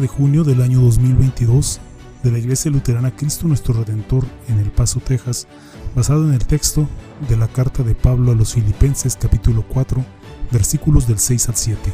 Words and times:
de 0.00 0.08
junio 0.08 0.44
del 0.44 0.62
año 0.62 0.80
2022 0.80 1.80
de 2.22 2.30
la 2.30 2.38
Iglesia 2.38 2.70
Luterana 2.70 3.14
Cristo 3.14 3.46
Nuestro 3.46 3.74
Redentor 3.74 4.24
en 4.48 4.58
El 4.58 4.70
Paso, 4.70 5.00
Texas, 5.00 5.46
basado 5.94 6.26
en 6.26 6.32
el 6.32 6.44
texto 6.46 6.88
de 7.28 7.36
la 7.36 7.48
carta 7.48 7.82
de 7.82 7.94
Pablo 7.94 8.32
a 8.32 8.34
los 8.34 8.54
Filipenses 8.54 9.16
capítulo 9.20 9.64
4, 9.68 10.04
versículos 10.50 11.06
del 11.06 11.18
6 11.18 11.48
al 11.48 11.56
7. 11.56 11.92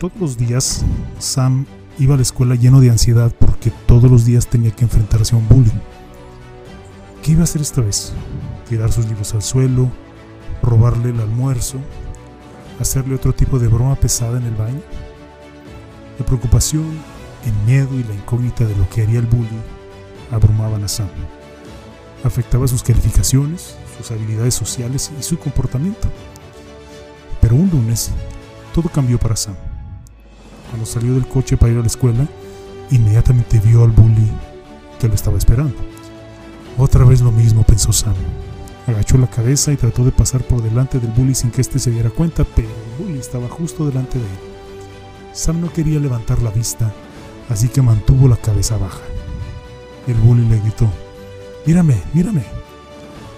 Todos 0.00 0.16
los 0.18 0.36
días, 0.36 0.84
Sam 1.18 1.66
iba 1.98 2.14
a 2.14 2.16
la 2.16 2.22
escuela 2.22 2.54
lleno 2.54 2.80
de 2.80 2.90
ansiedad 2.90 3.32
porque 3.38 3.70
todos 3.86 4.10
los 4.10 4.24
días 4.24 4.46
tenía 4.46 4.70
que 4.70 4.84
enfrentarse 4.84 5.34
a 5.34 5.38
un 5.38 5.48
bullying. 5.48 5.80
¿Qué 7.22 7.32
iba 7.32 7.42
a 7.42 7.44
hacer 7.44 7.62
esta 7.62 7.80
vez? 7.80 8.12
¿Tirar 8.68 8.92
sus 8.92 9.06
libros 9.06 9.34
al 9.34 9.42
suelo? 9.42 9.90
¿Robarle 10.62 11.10
el 11.10 11.20
almuerzo? 11.20 11.78
¿Hacerle 12.80 13.14
otro 13.14 13.32
tipo 13.32 13.58
de 13.58 13.68
broma 13.68 13.94
pesada 13.94 14.38
en 14.38 14.44
el 14.44 14.54
baño? 14.54 14.80
La 16.18 16.24
preocupación, 16.24 16.98
el 17.44 17.52
miedo 17.66 17.94
y 17.94 18.04
la 18.04 18.14
incógnita 18.14 18.64
de 18.64 18.74
lo 18.74 18.88
que 18.88 19.02
haría 19.02 19.18
el 19.18 19.26
bully 19.26 19.60
abrumaban 20.30 20.82
a 20.82 20.88
Sam. 20.88 21.08
Afectaba 22.24 22.66
sus 22.66 22.82
calificaciones, 22.82 23.76
sus 23.98 24.10
habilidades 24.10 24.54
sociales 24.54 25.10
y 25.18 25.22
su 25.22 25.38
comportamiento. 25.38 26.08
Pero 27.40 27.56
un 27.56 27.70
lunes, 27.70 28.10
todo 28.74 28.88
cambió 28.88 29.18
para 29.18 29.36
Sam. 29.36 29.54
Cuando 30.70 30.86
salió 30.86 31.14
del 31.14 31.28
coche 31.28 31.56
para 31.56 31.72
ir 31.72 31.78
a 31.78 31.82
la 31.82 31.86
escuela, 31.86 32.26
inmediatamente 32.90 33.60
vio 33.60 33.84
al 33.84 33.90
bully 33.90 34.30
que 34.98 35.08
lo 35.08 35.14
estaba 35.14 35.38
esperando. 35.38 35.76
Otra 36.78 37.04
vez 37.04 37.20
lo 37.20 37.30
mismo, 37.30 37.62
pensó 37.62 37.92
Sam. 37.92 38.14
Agachó 38.86 39.18
la 39.18 39.28
cabeza 39.28 39.72
y 39.72 39.76
trató 39.76 40.04
de 40.04 40.12
pasar 40.12 40.42
por 40.42 40.62
delante 40.62 40.98
del 40.98 41.10
bully 41.10 41.34
sin 41.34 41.50
que 41.50 41.60
éste 41.60 41.78
se 41.78 41.90
diera 41.90 42.10
cuenta, 42.10 42.44
pero 42.44 42.68
el 42.68 43.04
bully 43.04 43.18
estaba 43.18 43.48
justo 43.48 43.86
delante 43.86 44.18
de 44.18 44.24
él. 44.24 44.45
Sam 45.36 45.60
no 45.60 45.70
quería 45.70 46.00
levantar 46.00 46.40
la 46.40 46.50
vista, 46.50 46.90
así 47.50 47.68
que 47.68 47.82
mantuvo 47.82 48.26
la 48.26 48.38
cabeza 48.38 48.78
baja. 48.78 49.02
El 50.06 50.14
bully 50.14 50.48
le 50.48 50.60
gritó, 50.60 50.88
Mírame, 51.66 52.02
mírame. 52.14 52.42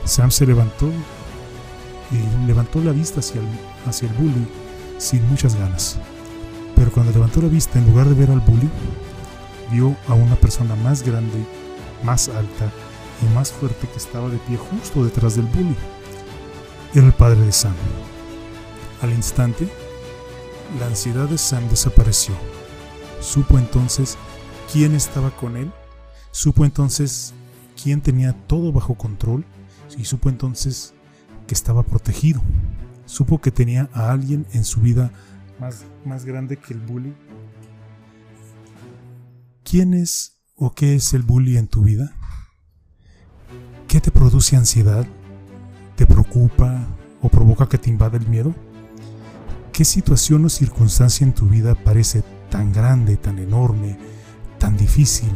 Sam 0.05 0.31
se 0.31 0.47
levantó 0.47 0.89
y 2.13 2.47
levantó 2.47 2.81
la 2.81 2.93
vista 2.93 3.19
hacia 3.19 3.41
el, 3.41 3.49
hacia 3.85 4.09
el 4.09 4.15
bully 4.15 4.47
sin 4.97 5.29
muchas 5.29 5.57
ganas. 5.57 5.99
Pero 6.77 6.93
cuando 6.93 7.11
levantó 7.11 7.43
la 7.43 7.49
vista, 7.49 7.81
en 7.81 7.87
lugar 7.87 8.09
de 8.09 8.15
ver 8.15 8.31
al 8.31 8.41
bully, 8.41 8.71
vio 9.73 9.97
a 10.07 10.15
una 10.15 10.37
persona 10.37 10.77
más 10.77 11.03
grande, 11.03 11.45
más 12.05 12.29
alta 12.29 12.71
y 13.23 13.35
más 13.35 13.51
fuerte 13.51 13.89
que 13.89 13.99
estaba 13.99 14.29
de 14.29 14.39
pie 14.39 14.57
justo 14.57 15.05
detrás 15.05 15.35
del 15.35 15.47
bully. 15.47 15.75
Era 16.95 17.07
el 17.07 17.13
padre 17.13 17.41
de 17.41 17.51
Sam. 17.51 17.75
Al 19.03 19.13
instante, 19.13 19.69
la 20.79 20.87
ansiedad 20.87 21.29
de 21.29 21.39
Sam 21.39 21.69
desapareció. 21.69 22.35
Supo 23.21 23.59
entonces 23.59 24.17
quién 24.73 24.95
estaba 24.95 25.31
con 25.31 25.57
él, 25.57 25.73
supo 26.31 26.65
entonces 26.65 27.33
quién 27.83 28.01
tenía 28.01 28.33
todo 28.47 28.73
bajo 28.73 28.95
control 28.95 29.45
y 29.97 30.05
supo 30.05 30.29
entonces 30.29 30.95
que 31.47 31.55
estaba 31.55 31.83
protegido. 31.83 32.43
Supo 33.07 33.41
que 33.41 33.51
tenía 33.51 33.89
a 33.95 34.13
alguien 34.13 34.47
en 34.53 34.65
su 34.65 34.81
vida 34.81 35.11
más, 35.59 35.85
más 36.05 36.25
grande 36.25 36.59
que 36.59 36.75
el 36.75 36.81
bully. 36.81 37.15
¿Quién 39.65 39.95
es 39.95 40.37
o 40.55 40.75
qué 40.75 40.95
es 40.95 41.15
el 41.15 41.23
bully 41.23 41.57
en 41.57 41.69
tu 41.69 41.83
vida? 41.83 42.15
¿Qué 43.87 44.01
te 44.01 44.11
produce 44.11 44.57
ansiedad? 44.57 45.07
¿Te 45.97 46.07
preocupa 46.07 46.87
o 47.23 47.29
provoca 47.29 47.69
que 47.69 47.79
te 47.79 47.89
invada 47.89 48.19
el 48.19 48.27
miedo? 48.29 48.55
¿Qué 49.79 49.85
situación 49.85 50.45
o 50.45 50.49
circunstancia 50.49 51.25
en 51.25 51.33
tu 51.33 51.47
vida 51.47 51.77
parece 51.77 52.25
tan 52.51 52.73
grande, 52.73 53.17
tan 53.17 53.39
enorme, 53.39 53.97
tan 54.59 54.77
difícil, 54.77 55.31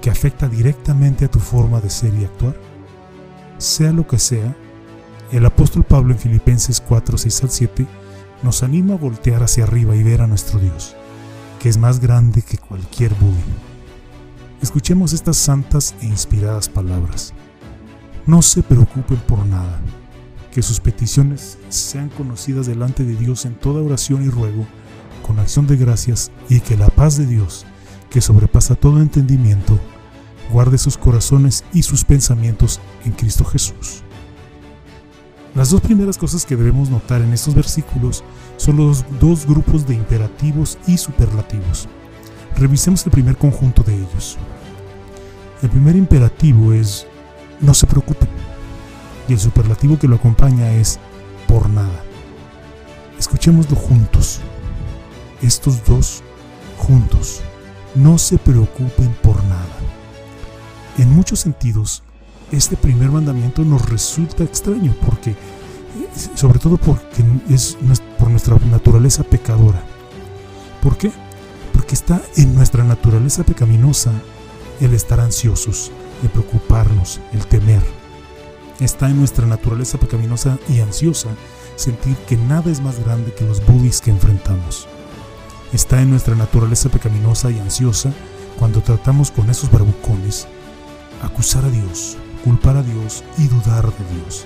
que 0.00 0.08
afecta 0.08 0.48
directamente 0.48 1.26
a 1.26 1.30
tu 1.30 1.38
forma 1.38 1.78
de 1.78 1.90
ser 1.90 2.14
y 2.14 2.24
actuar? 2.24 2.56
Sea 3.58 3.92
lo 3.92 4.06
que 4.06 4.18
sea, 4.18 4.56
el 5.30 5.44
apóstol 5.44 5.84
Pablo 5.84 6.14
en 6.14 6.18
Filipenses 6.18 6.80
4, 6.80 7.18
6 7.18 7.42
al 7.42 7.50
7 7.50 7.86
nos 8.42 8.62
anima 8.62 8.94
a 8.94 8.96
voltear 8.96 9.42
hacia 9.42 9.64
arriba 9.64 9.94
y 9.94 10.02
ver 10.02 10.22
a 10.22 10.26
nuestro 10.26 10.58
Dios, 10.58 10.96
que 11.60 11.68
es 11.68 11.76
más 11.76 12.00
grande 12.00 12.40
que 12.40 12.56
cualquier 12.56 13.12
bullying. 13.16 13.58
Escuchemos 14.62 15.12
estas 15.12 15.36
santas 15.36 15.94
e 16.00 16.06
inspiradas 16.06 16.70
palabras. 16.70 17.34
No 18.24 18.40
se 18.40 18.62
preocupen 18.62 19.18
por 19.28 19.44
nada, 19.44 19.82
que 20.52 20.62
sus 20.62 20.80
peticiones 20.80 21.58
sean 21.70 22.10
conocidas 22.10 22.66
delante 22.66 23.04
de 23.04 23.16
Dios 23.16 23.46
en 23.46 23.54
toda 23.54 23.82
oración 23.82 24.22
y 24.22 24.28
ruego, 24.28 24.66
con 25.26 25.38
acción 25.38 25.66
de 25.66 25.76
gracias, 25.76 26.30
y 26.48 26.60
que 26.60 26.76
la 26.76 26.88
paz 26.88 27.16
de 27.16 27.26
Dios, 27.26 27.64
que 28.10 28.20
sobrepasa 28.20 28.74
todo 28.74 29.00
entendimiento, 29.00 29.80
guarde 30.52 30.76
sus 30.76 30.98
corazones 30.98 31.64
y 31.72 31.82
sus 31.82 32.04
pensamientos 32.04 32.80
en 33.04 33.12
Cristo 33.12 33.44
Jesús. 33.44 34.02
Las 35.54 35.70
dos 35.70 35.80
primeras 35.80 36.18
cosas 36.18 36.44
que 36.44 36.56
debemos 36.56 36.90
notar 36.90 37.22
en 37.22 37.32
estos 37.32 37.54
versículos 37.54 38.22
son 38.58 38.76
los 38.76 39.04
dos 39.20 39.46
grupos 39.46 39.86
de 39.86 39.94
imperativos 39.94 40.78
y 40.86 40.98
superlativos. 40.98 41.88
Revisemos 42.56 43.04
el 43.06 43.12
primer 43.12 43.36
conjunto 43.36 43.82
de 43.82 43.94
ellos. 43.94 44.36
El 45.62 45.70
primer 45.70 45.96
imperativo 45.96 46.72
es 46.72 47.06
no 47.60 47.72
se 47.72 47.86
preocupen. 47.86 48.41
Y 49.28 49.34
el 49.34 49.40
superlativo 49.40 49.98
que 49.98 50.08
lo 50.08 50.16
acompaña 50.16 50.72
es 50.72 50.98
por 51.46 51.70
nada. 51.70 52.02
Escuchémoslo 53.18 53.76
juntos. 53.76 54.40
Estos 55.40 55.84
dos 55.84 56.22
juntos. 56.78 57.40
No 57.94 58.18
se 58.18 58.38
preocupen 58.38 59.14
por 59.22 59.36
nada. 59.44 59.76
En 60.98 61.10
muchos 61.10 61.40
sentidos, 61.40 62.02
este 62.50 62.76
primer 62.76 63.10
mandamiento 63.10 63.64
nos 63.64 63.88
resulta 63.88 64.44
extraño 64.44 64.94
porque, 65.04 65.34
sobre 66.34 66.58
todo 66.58 66.76
porque 66.76 67.24
es 67.48 67.78
por 68.18 68.30
nuestra 68.30 68.56
naturaleza 68.70 69.22
pecadora. 69.22 69.82
¿Por 70.82 70.96
qué? 70.96 71.10
Porque 71.72 71.94
está 71.94 72.20
en 72.36 72.54
nuestra 72.54 72.84
naturaleza 72.84 73.44
pecaminosa 73.44 74.12
el 74.80 74.94
estar 74.94 75.20
ansiosos, 75.20 75.92
el 76.22 76.28
preocuparnos, 76.28 77.20
el 77.32 77.46
temer. 77.46 78.01
Está 78.80 79.08
en 79.08 79.18
nuestra 79.18 79.46
naturaleza 79.46 79.98
pecaminosa 79.98 80.58
y 80.68 80.80
ansiosa 80.80 81.28
sentir 81.76 82.16
que 82.28 82.36
nada 82.36 82.70
es 82.70 82.80
más 82.80 82.98
grande 83.04 83.32
que 83.32 83.44
los 83.44 83.64
bullies 83.64 84.00
que 84.00 84.10
enfrentamos. 84.10 84.88
Está 85.72 86.02
en 86.02 86.10
nuestra 86.10 86.34
naturaleza 86.34 86.88
pecaminosa 86.88 87.50
y 87.50 87.58
ansiosa 87.58 88.12
cuando 88.58 88.80
tratamos 88.82 89.30
con 89.30 89.48
esos 89.50 89.70
bravucones 89.70 90.46
acusar 91.22 91.64
a 91.64 91.70
Dios, 91.70 92.16
culpar 92.44 92.76
a 92.76 92.82
Dios 92.82 93.24
y 93.38 93.48
dudar 93.48 93.84
de 93.84 94.14
Dios. 94.14 94.44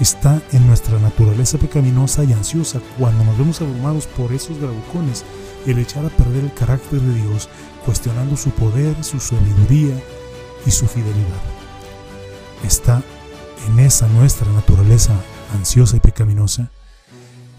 Está 0.00 0.40
en 0.52 0.66
nuestra 0.66 0.98
naturaleza 0.98 1.58
pecaminosa 1.58 2.22
y 2.24 2.32
ansiosa 2.32 2.80
cuando 2.98 3.24
nos 3.24 3.38
vemos 3.38 3.60
abrumados 3.60 4.06
por 4.06 4.32
esos 4.32 4.60
bravucones 4.60 5.24
el 5.66 5.78
echar 5.78 6.04
a 6.04 6.10
perder 6.10 6.44
el 6.44 6.54
carácter 6.54 7.00
de 7.00 7.14
Dios, 7.14 7.48
cuestionando 7.84 8.36
su 8.36 8.50
poder, 8.50 9.02
su 9.02 9.18
sabiduría 9.18 10.00
y 10.66 10.70
su 10.70 10.86
fidelidad. 10.86 11.42
Está 12.64 13.02
en 13.66 13.80
esa 13.80 14.08
nuestra 14.08 14.50
naturaleza 14.52 15.14
ansiosa 15.54 15.96
y 15.96 16.00
pecaminosa 16.00 16.70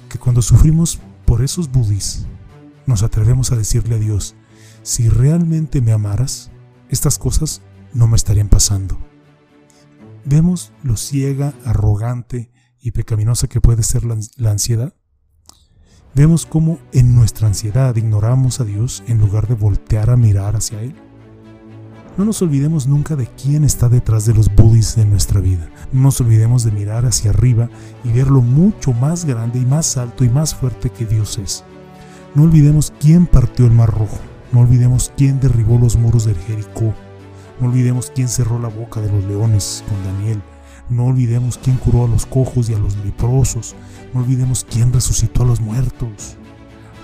que 0.09 0.17
cuando 0.17 0.41
sufrimos 0.41 0.99
por 1.25 1.43
esos 1.43 1.71
budis 1.71 2.25
nos 2.85 3.03
atrevemos 3.03 3.51
a 3.51 3.55
decirle 3.55 3.95
a 3.95 3.99
Dios, 3.99 4.35
si 4.81 5.09
realmente 5.09 5.81
me 5.81 5.91
amaras, 5.91 6.49
estas 6.89 7.19
cosas 7.19 7.61
no 7.93 8.07
me 8.07 8.15
estarían 8.15 8.49
pasando. 8.49 8.97
Vemos 10.25 10.71
lo 10.83 10.97
ciega, 10.97 11.53
arrogante 11.65 12.51
y 12.79 12.91
pecaminosa 12.91 13.47
que 13.47 13.61
puede 13.61 13.83
ser 13.83 14.05
la, 14.05 14.17
la 14.37 14.51
ansiedad. 14.51 14.93
Vemos 16.15 16.45
cómo 16.45 16.79
en 16.91 17.15
nuestra 17.15 17.47
ansiedad 17.47 17.95
ignoramos 17.95 18.59
a 18.59 18.65
Dios 18.65 19.03
en 19.07 19.19
lugar 19.19 19.47
de 19.47 19.53
voltear 19.53 20.09
a 20.09 20.17
mirar 20.17 20.55
hacia 20.55 20.81
Él. 20.81 20.95
No 22.19 22.25
nos 22.25 22.41
olvidemos 22.41 22.85
nunca 22.85 23.15
de 23.15 23.27
quién 23.27 23.63
está 23.63 23.87
detrás 23.87 24.25
de 24.25 24.33
los 24.33 24.53
bullies 24.53 24.97
de 24.97 25.05
nuestra 25.05 25.39
vida. 25.39 25.69
No 25.93 26.01
nos 26.01 26.19
olvidemos 26.19 26.65
de 26.65 26.71
mirar 26.71 27.05
hacia 27.05 27.31
arriba 27.31 27.69
y 28.03 28.11
verlo 28.11 28.41
mucho 28.41 28.91
más 28.91 29.23
grande 29.23 29.59
y 29.59 29.65
más 29.65 29.95
alto 29.95 30.25
y 30.25 30.29
más 30.29 30.53
fuerte 30.53 30.89
que 30.89 31.05
Dios 31.05 31.37
es. 31.37 31.63
No 32.35 32.43
olvidemos 32.43 32.91
quién 32.99 33.25
partió 33.25 33.65
el 33.65 33.71
mar 33.71 33.97
rojo. 33.97 34.19
No 34.51 34.59
olvidemos 34.59 35.13
quién 35.15 35.39
derribó 35.39 35.77
los 35.77 35.95
muros 35.95 36.25
del 36.25 36.35
Jericó. 36.35 36.93
No 37.61 37.67
olvidemos 37.69 38.11
quién 38.13 38.27
cerró 38.27 38.59
la 38.59 38.67
boca 38.67 38.99
de 38.99 39.09
los 39.09 39.23
leones 39.23 39.85
con 39.87 40.03
Daniel. 40.03 40.41
No 40.89 41.05
olvidemos 41.05 41.57
quién 41.57 41.77
curó 41.77 42.03
a 42.03 42.09
los 42.09 42.25
cojos 42.25 42.69
y 42.69 42.73
a 42.73 42.79
los 42.79 42.97
leprosos. 42.97 43.77
No 44.13 44.19
olvidemos 44.19 44.65
quién 44.69 44.91
resucitó 44.91 45.43
a 45.43 45.45
los 45.45 45.61
muertos. 45.61 46.35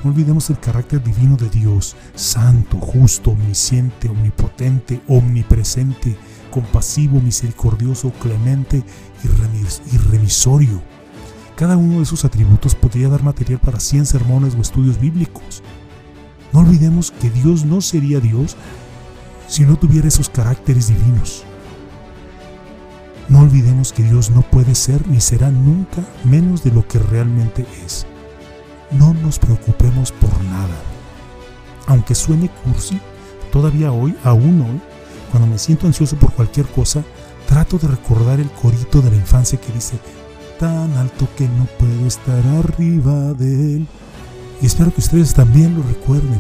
No 0.06 0.12
olvidemos 0.12 0.52
el 0.52 0.60
carácter 0.60 1.04
divino 1.04 1.36
de 1.36 1.50
Dios, 1.50 1.96
santo, 2.14 2.78
justo, 2.78 3.32
omnisciente, 3.32 4.08
omnipotente, 4.08 5.02
omnipresente, 5.08 6.16
compasivo, 6.52 7.20
misericordioso, 7.20 8.12
clemente 8.22 8.84
y 9.24 9.98
remisorio. 9.98 10.80
Cada 11.56 11.76
uno 11.76 11.98
de 11.98 12.04
esos 12.04 12.24
atributos 12.24 12.76
podría 12.76 13.10
dar 13.10 13.24
material 13.24 13.60
para 13.60 13.80
100 13.80 14.06
sermones 14.06 14.54
o 14.54 14.62
estudios 14.62 15.00
bíblicos. 15.00 15.64
No 16.54 16.60
olvidemos 16.60 17.10
que 17.10 17.32
Dios 17.32 17.66
no 17.66 17.82
sería 17.82 18.20
Dios 18.20 18.58
si 19.48 19.64
no 19.64 19.76
tuviera 19.76 20.08
esos 20.08 20.30
caracteres 20.30 20.90
divinos. 20.90 21.44
No 23.28 23.40
olvidemos 23.40 23.92
que 23.92 24.04
Dios 24.04 24.30
no 24.30 24.44
puede 24.44 24.76
ser 24.76 25.08
ni 25.08 25.20
será 25.20 25.50
nunca 25.50 26.08
menos 26.24 26.64
de 26.64 26.70
lo 26.70 26.88
que 26.88 27.00
realmente 27.00 27.66
es. 27.84 28.06
No 28.92 29.14
nos 29.14 29.40
preocupemos 29.40 30.12
por 30.12 30.44
nada. 30.46 30.76
Aunque 31.88 32.16
suene 32.16 32.50
cursi, 32.64 33.00
todavía 33.52 33.92
hoy, 33.92 34.16
aún 34.24 34.62
hoy, 34.62 34.82
cuando 35.32 35.48
me 35.48 35.58
siento 35.58 35.88
ansioso 35.88 36.16
por 36.16 36.32
cualquier 36.34 36.66
cosa, 36.68 37.04
trato 37.48 37.78
de 37.78 37.88
recordar 37.88 38.40
el 38.40 38.50
corito 38.50 39.02
de 39.02 39.12
la 39.12 39.18
infancia 39.18 39.60
que 39.60 39.72
dice, 39.72 39.98
tan 40.60 40.96
alto 40.98 41.28
que 41.36 41.48
no 41.48 41.66
puedo 41.78 42.08
estar 42.08 42.46
arriba 42.60 43.34
de 43.34 43.76
él. 43.76 43.88
Y 44.62 44.66
espero 44.66 44.94
que 44.94 45.02
ustedes 45.02 45.34
también 45.34 45.76
lo 45.76 45.84
recuerden. 45.84 46.40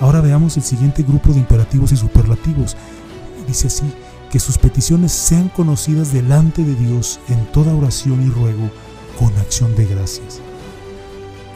Ahora 0.00 0.20
veamos 0.20 0.56
el 0.56 0.62
siguiente 0.62 1.02
grupo 1.02 1.32
de 1.32 1.40
imperativos 1.40 1.92
y 1.92 1.96
superlativos. 1.96 2.76
Dice 3.46 3.66
así, 3.66 3.92
que 4.30 4.38
sus 4.38 4.58
peticiones 4.58 5.12
sean 5.12 5.48
conocidas 5.48 6.12
delante 6.12 6.62
de 6.62 6.74
Dios 6.74 7.18
en 7.28 7.44
toda 7.52 7.74
oración 7.74 8.22
y 8.24 8.30
ruego 8.30 8.70
con 9.18 9.36
acción 9.38 9.74
de 9.74 9.86
gracias. 9.86 10.40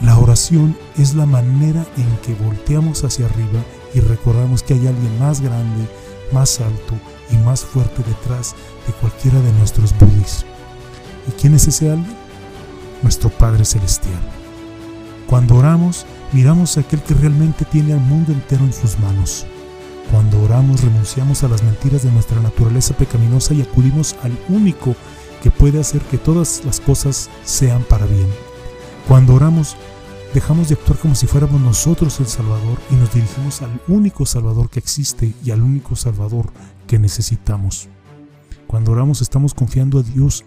La 0.01 0.17
oración 0.17 0.77
es 0.97 1.15
la 1.15 1.25
manera 1.25 1.85
en 1.97 2.17
que 2.17 2.33
volteamos 2.43 3.03
hacia 3.03 3.25
arriba 3.25 3.63
y 3.93 4.01
recordamos 4.01 4.61
que 4.61 4.73
hay 4.73 4.87
alguien 4.87 5.19
más 5.19 5.39
grande, 5.39 5.87
más 6.33 6.59
alto 6.59 6.95
y 7.31 7.37
más 7.37 7.61
fuerte 7.61 8.03
detrás 8.03 8.55
de 8.85 8.93
cualquiera 8.93 9.39
de 9.39 9.51
nuestros 9.53 9.97
budis. 9.97 10.45
¿Y 11.27 11.31
quién 11.39 11.55
es 11.55 11.67
ese 11.67 11.91
alguien? 11.91 12.15
Nuestro 13.01 13.29
Padre 13.29 13.63
Celestial. 13.63 14.19
Cuando 15.27 15.55
oramos, 15.55 16.05
miramos 16.33 16.77
a 16.77 16.81
aquel 16.81 17.01
que 17.01 17.13
realmente 17.13 17.65
tiene 17.65 17.93
al 17.93 18.01
mundo 18.01 18.33
entero 18.33 18.65
en 18.65 18.73
sus 18.73 18.99
manos. 18.99 19.45
Cuando 20.11 20.41
oramos 20.43 20.81
renunciamos 20.81 21.43
a 21.43 21.47
las 21.47 21.63
mentiras 21.63 22.03
de 22.03 22.11
nuestra 22.11 22.39
naturaleza 22.41 22.95
pecaminosa 22.95 23.53
y 23.53 23.61
acudimos 23.61 24.15
al 24.23 24.37
único 24.49 24.95
que 25.41 25.51
puede 25.51 25.79
hacer 25.79 26.01
que 26.01 26.17
todas 26.17 26.63
las 26.65 26.79
cosas 26.79 27.29
sean 27.43 27.83
para 27.83 28.05
bien. 28.05 28.27
Cuando 29.07 29.35
oramos, 29.35 29.77
dejamos 30.33 30.67
de 30.67 30.73
actuar 30.73 30.97
como 30.97 31.13
si 31.13 31.27
fuéramos 31.27 31.61
nosotros 31.61 32.19
el 32.19 32.25
Salvador 32.25 32.79
y 32.89 32.95
nos 32.95 33.13
dirigimos 33.13 33.61
al 33.61 33.79
único 33.87 34.25
Salvador 34.25 34.71
que 34.71 34.79
existe 34.79 35.35
y 35.43 35.51
al 35.51 35.61
único 35.61 35.95
Salvador 35.95 36.51
que 36.87 36.97
necesitamos. 36.97 37.87
Cuando 38.65 38.93
oramos 38.93 39.21
estamos 39.21 39.53
confiando 39.53 39.99
a 39.99 40.03
Dios 40.03 40.43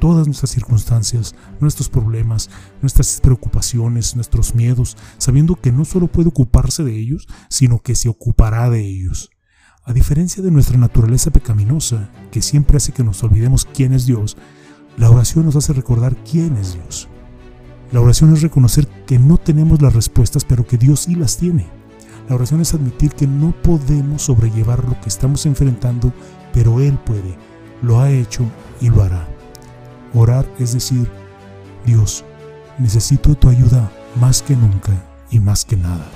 todas 0.00 0.26
nuestras 0.26 0.50
circunstancias, 0.50 1.36
nuestros 1.60 1.88
problemas, 1.88 2.50
nuestras 2.82 3.20
preocupaciones, 3.20 4.16
nuestros 4.16 4.56
miedos, 4.56 4.96
sabiendo 5.18 5.54
que 5.54 5.70
no 5.70 5.84
solo 5.84 6.08
puede 6.08 6.30
ocuparse 6.30 6.82
de 6.82 6.98
ellos, 6.98 7.28
sino 7.48 7.78
que 7.78 7.94
se 7.94 8.08
ocupará 8.08 8.70
de 8.70 8.80
ellos. 8.80 9.30
A 9.84 9.92
diferencia 9.92 10.42
de 10.42 10.50
nuestra 10.50 10.78
naturaleza 10.78 11.30
pecaminosa, 11.30 12.10
que 12.32 12.42
siempre 12.42 12.76
hace 12.76 12.90
que 12.90 13.04
nos 13.04 13.22
olvidemos 13.22 13.68
quién 13.72 13.92
es 13.92 14.04
Dios, 14.04 14.36
la 14.96 15.10
oración 15.10 15.44
nos 15.46 15.54
hace 15.54 15.72
recordar 15.72 16.16
quién 16.24 16.56
es 16.56 16.74
Dios. 16.74 17.08
La 17.94 18.00
oración 18.00 18.32
es 18.32 18.42
reconocer 18.42 18.88
que 19.06 19.20
no 19.20 19.38
tenemos 19.38 19.80
las 19.80 19.94
respuestas, 19.94 20.44
pero 20.44 20.66
que 20.66 20.76
Dios 20.76 21.02
sí 21.02 21.14
las 21.14 21.36
tiene. 21.36 21.64
La 22.28 22.34
oración 22.34 22.60
es 22.60 22.74
admitir 22.74 23.12
que 23.12 23.28
no 23.28 23.54
podemos 23.62 24.22
sobrellevar 24.22 24.82
lo 24.82 25.00
que 25.00 25.08
estamos 25.08 25.46
enfrentando, 25.46 26.12
pero 26.52 26.80
Él 26.80 26.98
puede, 27.06 27.36
lo 27.82 28.00
ha 28.00 28.10
hecho 28.10 28.46
y 28.80 28.88
lo 28.88 29.00
hará. 29.00 29.28
Orar 30.12 30.44
es 30.58 30.72
decir, 30.72 31.08
Dios, 31.86 32.24
necesito 32.80 33.36
tu 33.36 33.48
ayuda 33.48 33.92
más 34.20 34.42
que 34.42 34.56
nunca 34.56 34.90
y 35.30 35.38
más 35.38 35.64
que 35.64 35.76
nada. 35.76 36.08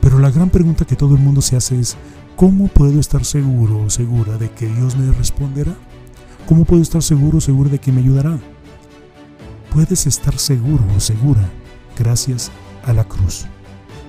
Pero 0.00 0.20
la 0.20 0.30
gran 0.30 0.50
pregunta 0.50 0.84
que 0.84 0.94
todo 0.94 1.16
el 1.16 1.20
mundo 1.20 1.42
se 1.42 1.56
hace 1.56 1.80
es, 1.80 1.96
¿cómo 2.36 2.68
puedo 2.68 3.00
estar 3.00 3.24
seguro 3.24 3.86
o 3.86 3.90
segura 3.90 4.38
de 4.38 4.52
que 4.52 4.68
Dios 4.68 4.96
me 4.96 5.10
responderá? 5.14 5.74
¿Cómo 6.46 6.64
puedo 6.64 6.80
estar 6.80 7.02
seguro 7.02 7.38
o 7.38 7.40
segura 7.40 7.70
de 7.70 7.80
que 7.80 7.90
me 7.90 8.02
ayudará? 8.02 8.38
Puedes 9.70 10.06
estar 10.06 10.36
seguro 10.38 10.84
o 10.96 11.00
segura 11.00 11.48
gracias 11.98 12.50
a 12.84 12.92
la 12.92 13.04
cruz. 13.04 13.46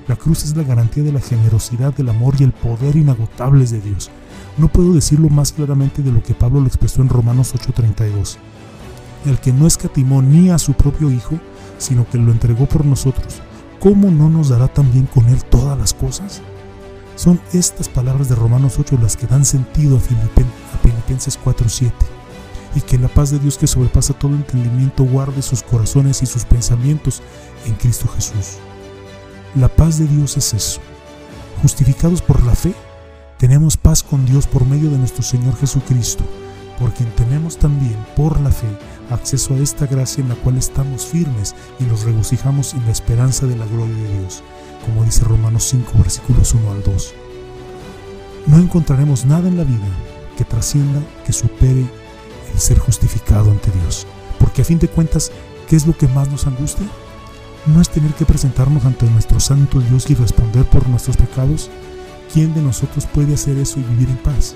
La 0.07 0.15
cruz 0.15 0.43
es 0.43 0.57
la 0.57 0.63
garantía 0.63 1.03
de 1.03 1.11
la 1.11 1.21
generosidad, 1.21 1.93
del 1.93 2.09
amor 2.09 2.35
y 2.39 2.43
el 2.43 2.51
poder 2.51 2.95
inagotables 2.95 3.71
de 3.71 3.79
Dios. 3.79 4.09
No 4.57 4.67
puedo 4.67 4.93
decirlo 4.93 5.29
más 5.29 5.53
claramente 5.53 6.01
de 6.01 6.11
lo 6.11 6.23
que 6.23 6.33
Pablo 6.33 6.59
lo 6.59 6.67
expresó 6.67 7.01
en 7.01 7.09
Romanos 7.09 7.53
8:32. 7.53 8.37
El 9.25 9.39
que 9.39 9.53
no 9.53 9.67
escatimó 9.67 10.21
ni 10.21 10.49
a 10.49 10.57
su 10.57 10.73
propio 10.73 11.11
Hijo, 11.11 11.39
sino 11.77 12.09
que 12.09 12.17
lo 12.17 12.31
entregó 12.31 12.65
por 12.65 12.85
nosotros, 12.85 13.41
¿cómo 13.79 14.09
no 14.09 14.29
nos 14.29 14.49
dará 14.49 14.67
también 14.67 15.05
con 15.05 15.27
él 15.27 15.43
todas 15.45 15.77
las 15.77 15.93
cosas? 15.93 16.41
Son 17.15 17.39
estas 17.53 17.87
palabras 17.87 18.29
de 18.29 18.35
Romanos 18.35 18.77
8 18.79 18.97
las 19.01 19.15
que 19.15 19.27
dan 19.27 19.45
sentido 19.45 19.97
a, 19.97 19.99
Filipenses 19.99 21.37
4:7 21.37 22.10
y 22.75 22.81
que 22.81 22.97
la 22.97 23.07
paz 23.07 23.31
de 23.31 23.39
Dios 23.39 23.57
que 23.57 23.67
sobrepasa 23.67 24.13
todo 24.13 24.33
entendimiento 24.33 25.03
guarde 25.03 25.41
sus 25.41 25.63
corazones 25.63 26.21
y 26.21 26.25
sus 26.25 26.45
pensamientos 26.45 27.21
en 27.65 27.73
Cristo 27.75 28.07
Jesús. 28.15 28.57
La 29.55 29.67
paz 29.67 29.99
de 29.99 30.05
Dios 30.05 30.37
es 30.37 30.53
eso. 30.53 30.81
Justificados 31.61 32.21
por 32.21 32.43
la 32.43 32.55
fe, 32.55 32.73
tenemos 33.37 33.75
paz 33.75 34.03
con 34.03 34.25
Dios 34.25 34.47
por 34.47 34.65
medio 34.65 34.89
de 34.89 34.97
nuestro 34.97 35.23
Señor 35.23 35.57
Jesucristo, 35.57 36.23
por 36.79 36.93
quien 36.93 37.09
tenemos 37.15 37.57
también, 37.57 37.97
por 38.15 38.39
la 38.39 38.51
fe, 38.51 38.67
acceso 39.09 39.53
a 39.53 39.57
esta 39.57 39.85
gracia 39.85 40.21
en 40.21 40.29
la 40.29 40.35
cual 40.35 40.57
estamos 40.57 41.05
firmes 41.05 41.53
y 41.79 41.83
nos 41.83 42.03
regocijamos 42.03 42.73
en 42.73 42.85
la 42.85 42.91
esperanza 42.91 43.45
de 43.45 43.55
la 43.55 43.65
gloria 43.65 43.95
de 43.95 44.19
Dios, 44.19 44.43
como 44.85 45.03
dice 45.03 45.23
Romanos 45.25 45.65
5, 45.65 45.91
versículos 45.97 46.53
1 46.53 46.71
al 46.71 46.83
2. 46.83 47.13
No 48.47 48.57
encontraremos 48.57 49.25
nada 49.25 49.47
en 49.47 49.57
la 49.57 49.63
vida 49.63 49.87
que 50.37 50.45
trascienda, 50.45 51.01
que 51.25 51.33
supere 51.33 51.85
el 52.53 52.59
ser 52.59 52.79
justificado 52.79 53.51
ante 53.51 53.71
Dios. 53.71 54.07
Porque 54.39 54.61
a 54.61 54.65
fin 54.65 54.79
de 54.79 54.87
cuentas, 54.87 55.31
¿qué 55.67 55.75
es 55.75 55.87
lo 55.87 55.97
que 55.97 56.07
más 56.07 56.29
nos 56.29 56.47
angustia? 56.47 56.87
¿No 57.67 57.79
es 57.79 57.89
tener 57.89 58.13
que 58.13 58.25
presentarnos 58.25 58.85
ante 58.85 59.05
nuestro 59.05 59.39
santo 59.39 59.79
Dios 59.79 60.09
y 60.09 60.15
responder 60.15 60.65
por 60.65 60.87
nuestros 60.89 61.17
pecados? 61.17 61.69
¿Quién 62.33 62.53
de 62.53 62.61
nosotros 62.61 63.05
puede 63.05 63.33
hacer 63.33 63.57
eso 63.57 63.79
y 63.79 63.83
vivir 63.83 64.09
en 64.09 64.17
paz? 64.17 64.55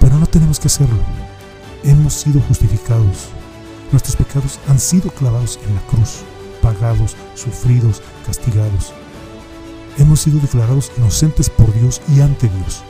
Pero 0.00 0.18
no 0.18 0.26
tenemos 0.26 0.58
que 0.58 0.68
hacerlo. 0.68 0.98
Hemos 1.84 2.14
sido 2.14 2.40
justificados. 2.40 3.28
Nuestros 3.92 4.16
pecados 4.16 4.58
han 4.66 4.80
sido 4.80 5.10
clavados 5.10 5.60
en 5.68 5.74
la 5.74 5.80
cruz, 5.82 6.22
pagados, 6.60 7.14
sufridos, 7.34 8.02
castigados. 8.26 8.92
Hemos 9.98 10.20
sido 10.20 10.40
declarados 10.40 10.90
inocentes 10.98 11.48
por 11.48 11.72
Dios 11.72 12.00
y 12.14 12.20
ante 12.20 12.48
Dios. 12.48 12.82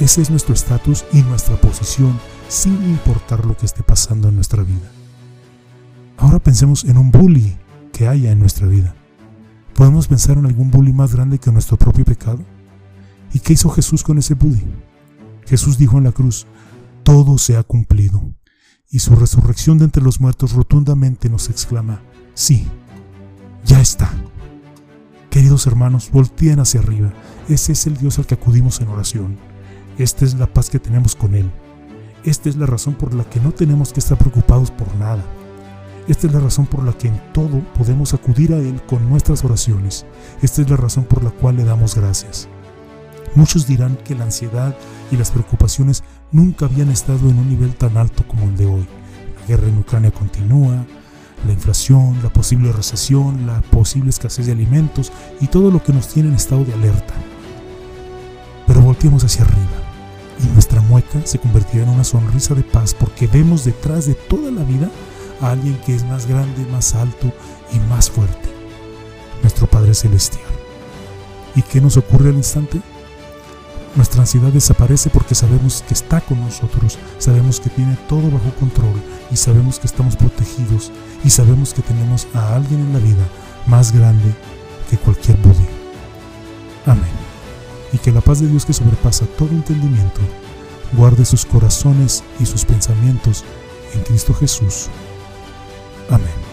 Ese 0.00 0.22
es 0.22 0.30
nuestro 0.30 0.54
estatus 0.54 1.04
y 1.12 1.22
nuestra 1.22 1.56
posición 1.56 2.18
sin 2.48 2.74
importar 2.84 3.44
lo 3.44 3.56
que 3.56 3.66
esté 3.66 3.82
pasando 3.82 4.28
en 4.28 4.34
nuestra 4.34 4.62
vida. 4.62 4.90
Ahora 6.16 6.38
pensemos 6.38 6.84
en 6.84 6.96
un 6.96 7.10
bully 7.10 7.56
que 7.92 8.08
haya 8.08 8.32
en 8.32 8.40
nuestra 8.40 8.66
vida. 8.66 8.94
¿Podemos 9.74 10.08
pensar 10.08 10.38
en 10.38 10.46
algún 10.46 10.70
bully 10.70 10.92
más 10.92 11.14
grande 11.14 11.38
que 11.38 11.52
nuestro 11.52 11.76
propio 11.76 12.04
pecado? 12.04 12.40
¿Y 13.32 13.40
qué 13.40 13.52
hizo 13.52 13.68
Jesús 13.70 14.02
con 14.02 14.18
ese 14.18 14.34
bully? 14.34 14.64
Jesús 15.46 15.78
dijo 15.78 15.98
en 15.98 16.04
la 16.04 16.12
cruz, 16.12 16.46
todo 17.04 17.38
se 17.38 17.56
ha 17.56 17.62
cumplido. 17.62 18.34
Y 18.90 19.00
su 19.00 19.14
resurrección 19.14 19.78
de 19.78 19.84
entre 19.84 20.02
los 20.02 20.20
muertos 20.20 20.52
rotundamente 20.52 21.28
nos 21.28 21.50
exclama, 21.50 22.00
sí, 22.34 22.66
ya 23.64 23.80
está. 23.80 24.10
Queridos 25.30 25.66
hermanos, 25.66 26.10
volteen 26.10 26.58
hacia 26.58 26.80
arriba. 26.80 27.12
Ese 27.48 27.72
es 27.72 27.86
el 27.86 27.98
Dios 27.98 28.18
al 28.18 28.26
que 28.26 28.34
acudimos 28.34 28.80
en 28.80 28.88
oración. 28.88 29.36
Esta 29.98 30.24
es 30.24 30.34
la 30.34 30.52
paz 30.52 30.70
que 30.70 30.78
tenemos 30.78 31.14
con 31.14 31.34
Él. 31.34 31.50
Esta 32.24 32.48
es 32.48 32.56
la 32.56 32.66
razón 32.66 32.94
por 32.94 33.14
la 33.14 33.24
que 33.24 33.40
no 33.40 33.52
tenemos 33.52 33.92
que 33.92 34.00
estar 34.00 34.18
preocupados 34.18 34.70
por 34.70 34.92
nada. 34.96 35.24
Esta 36.08 36.26
es 36.26 36.32
la 36.32 36.40
razón 36.40 36.66
por 36.66 36.82
la 36.82 36.92
que 36.92 37.08
en 37.08 37.20
todo 37.32 37.60
podemos 37.76 38.12
acudir 38.12 38.52
a 38.52 38.58
Él 38.58 38.82
con 38.86 39.08
nuestras 39.08 39.44
oraciones. 39.44 40.04
Esta 40.42 40.62
es 40.62 40.70
la 40.70 40.76
razón 40.76 41.04
por 41.04 41.22
la 41.22 41.30
cual 41.30 41.56
le 41.56 41.64
damos 41.64 41.94
gracias. 41.94 42.48
Muchos 43.34 43.66
dirán 43.66 43.96
que 44.04 44.14
la 44.14 44.24
ansiedad 44.24 44.74
y 45.12 45.16
las 45.16 45.30
preocupaciones 45.30 46.02
nunca 46.32 46.64
habían 46.64 46.90
estado 46.90 47.28
en 47.28 47.38
un 47.38 47.48
nivel 47.48 47.74
tan 47.74 47.96
alto 47.96 48.26
como 48.26 48.44
el 48.44 48.56
de 48.56 48.66
hoy. 48.66 48.86
La 49.40 49.46
guerra 49.46 49.68
en 49.68 49.78
Ucrania 49.78 50.10
continúa, 50.10 50.86
la 51.46 51.52
inflación, 51.52 52.18
la 52.22 52.30
posible 52.30 52.72
recesión, 52.72 53.46
la 53.46 53.60
posible 53.60 54.10
escasez 54.10 54.46
de 54.46 54.52
alimentos 54.52 55.12
y 55.40 55.46
todo 55.46 55.70
lo 55.70 55.82
que 55.82 55.92
nos 55.92 56.08
tiene 56.08 56.30
en 56.30 56.34
estado 56.34 56.64
de 56.64 56.72
alerta. 56.72 57.14
Pero 58.66 58.80
volteemos 58.80 59.22
hacia 59.22 59.44
arriba 59.44 59.87
y 60.42 60.46
nuestra 60.48 60.80
mueca 60.82 61.20
se 61.24 61.38
convertirá 61.38 61.84
en 61.84 61.90
una 61.90 62.04
sonrisa 62.04 62.54
de 62.54 62.62
paz 62.62 62.94
porque 62.94 63.26
vemos 63.26 63.64
detrás 63.64 64.06
de 64.06 64.14
toda 64.14 64.50
la 64.50 64.62
vida 64.62 64.90
a 65.40 65.50
alguien 65.50 65.78
que 65.84 65.94
es 65.94 66.04
más 66.04 66.26
grande, 66.26 66.64
más 66.70 66.94
alto 66.94 67.32
y 67.72 67.78
más 67.80 68.10
fuerte, 68.10 68.48
nuestro 69.42 69.66
Padre 69.66 69.94
Celestial. 69.94 70.44
¿Y 71.54 71.62
qué 71.62 71.80
nos 71.80 71.96
ocurre 71.96 72.30
al 72.30 72.36
instante? 72.36 72.80
Nuestra 73.96 74.20
ansiedad 74.20 74.52
desaparece 74.52 75.10
porque 75.10 75.34
sabemos 75.34 75.82
que 75.86 75.94
está 75.94 76.20
con 76.20 76.40
nosotros, 76.40 76.98
sabemos 77.18 77.58
que 77.58 77.70
tiene 77.70 77.96
todo 78.08 78.30
bajo 78.30 78.50
control 78.60 79.02
y 79.30 79.36
sabemos 79.36 79.78
que 79.78 79.86
estamos 79.86 80.14
protegidos 80.14 80.92
y 81.24 81.30
sabemos 81.30 81.74
que 81.74 81.82
tenemos 81.82 82.28
a 82.34 82.54
alguien 82.54 82.80
en 82.80 82.92
la 82.92 83.00
vida 83.00 83.26
más 83.66 83.92
grande 83.92 84.34
que 84.88 84.98
cualquier 84.98 85.36
Buddy. 85.38 85.66
Amén 86.86 87.27
y 87.92 87.98
que 87.98 88.12
la 88.12 88.20
paz 88.20 88.40
de 88.40 88.48
Dios 88.48 88.64
que 88.64 88.72
sobrepasa 88.72 89.26
todo 89.26 89.50
entendimiento 89.50 90.20
guarde 90.92 91.24
sus 91.24 91.44
corazones 91.44 92.22
y 92.40 92.46
sus 92.46 92.64
pensamientos 92.64 93.44
en 93.94 94.02
Cristo 94.02 94.34
Jesús. 94.34 94.88
Amén. 96.10 96.48